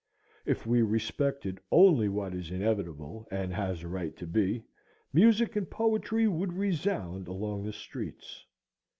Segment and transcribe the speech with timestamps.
[0.47, 4.63] If we respected only what is inevitable and has a right to be,
[5.13, 8.47] music and poetry would resound along the streets.